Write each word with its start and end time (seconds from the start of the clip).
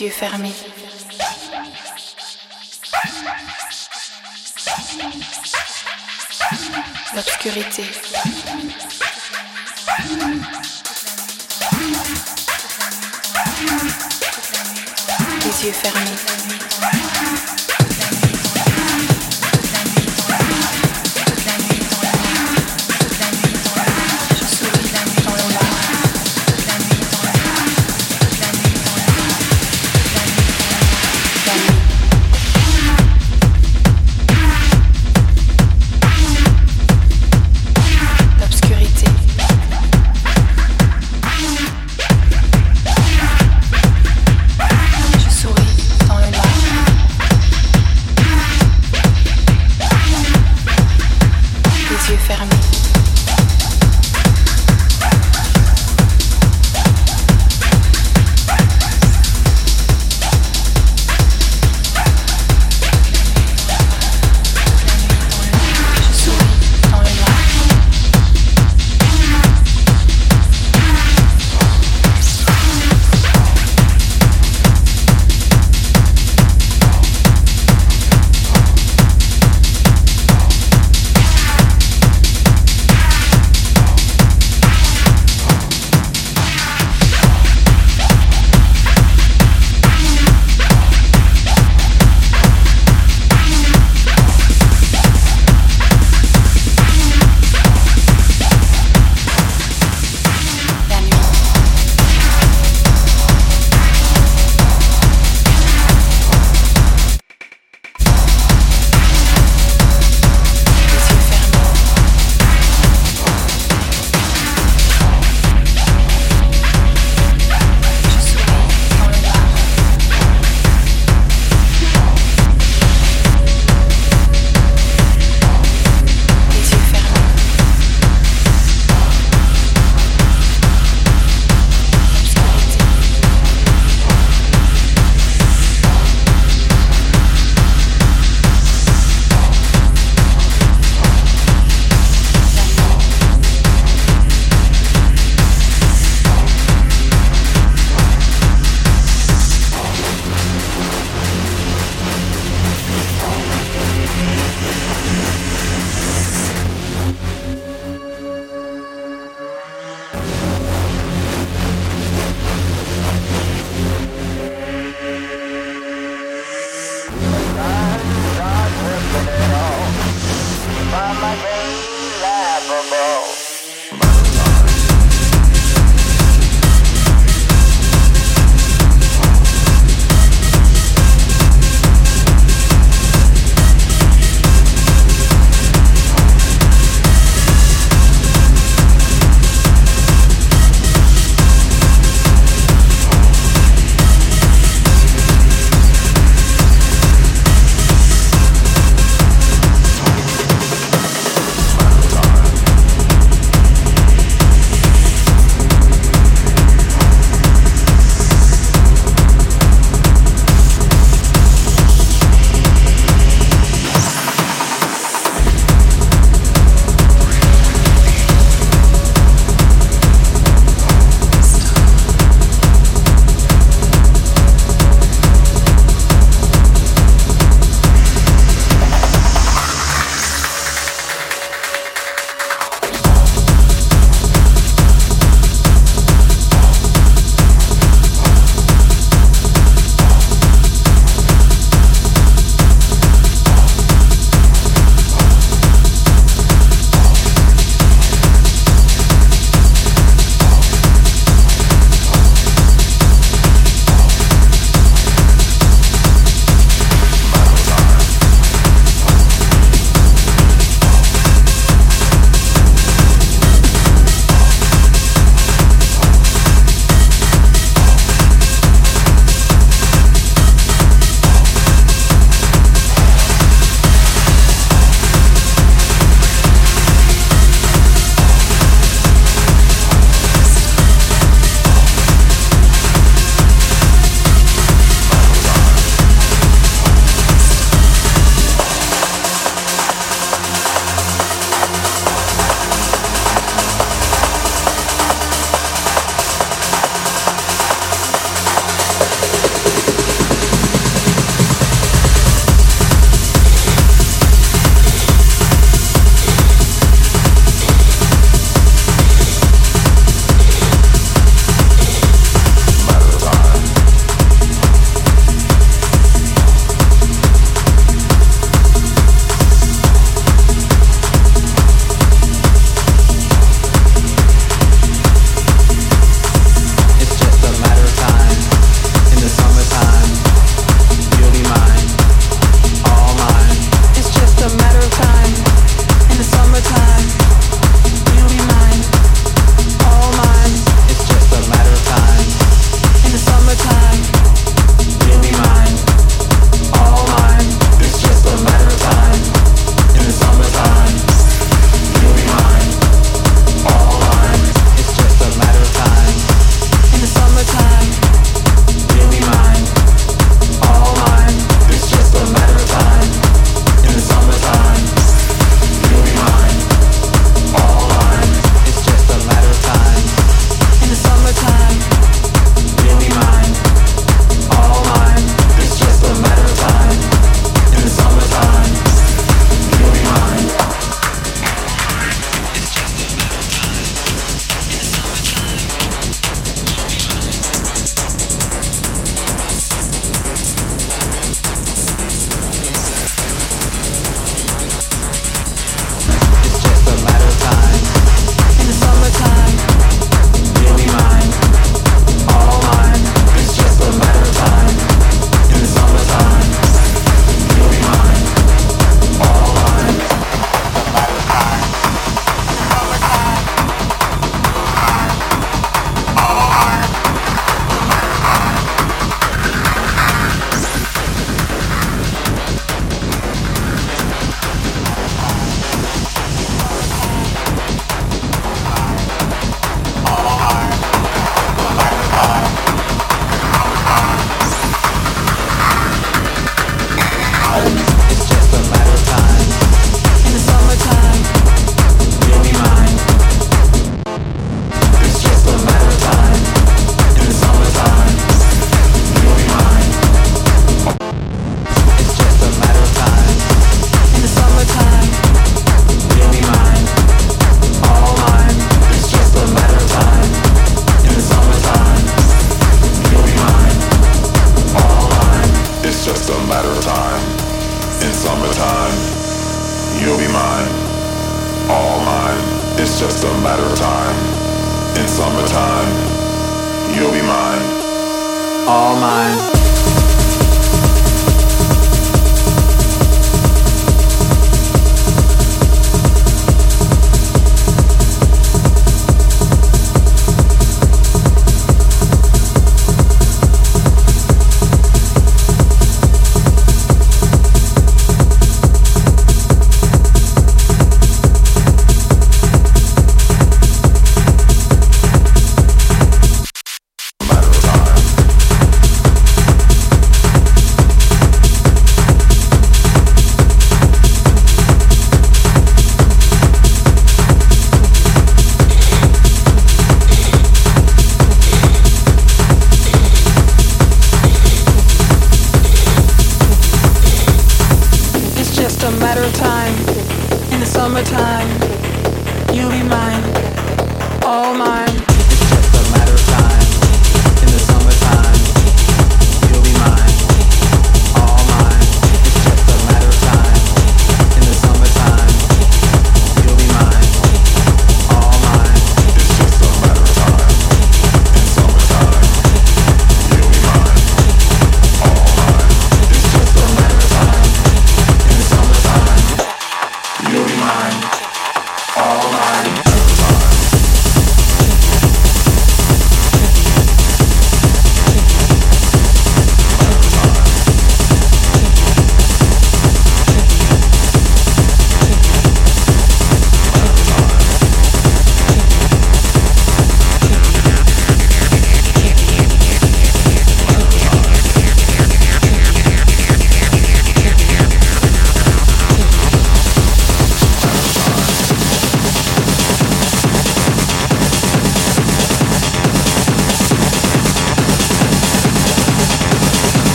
les 0.00 0.06
yeux 0.06 0.10
fermés. 0.10 0.57